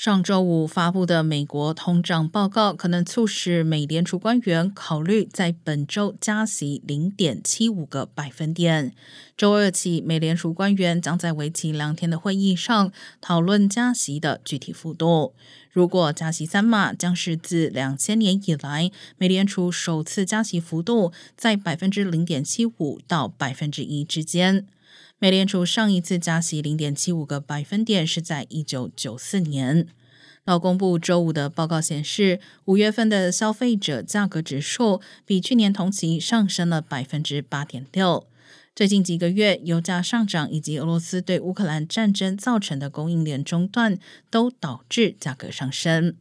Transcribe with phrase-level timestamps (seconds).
[0.00, 8.94] 上周五发布的美国通胀报告可能促使美联储官员考虑在本周加息零点七五个百分点。
[9.36, 15.34] 周二起，美联储官员将在为期两天的会议上讨论加息的具体幅度。
[15.72, 24.64] 如果加息三码，将是自两千年以来美联储首次加息幅度在百分之零点七五到百分之一之间。
[25.20, 29.88] 美联储上一次加息零点七五个百分点是在一九九四年。
[30.44, 38.28] 劳工部周五的报告显示，五月份的消费者价格指数比去年同期上升了百分之八点六。
[38.76, 43.98] 最近几个月，油价上涨以及俄罗斯对乌克兰战争造成的供应链中断，
[44.30, 46.14] 都导致价格上升。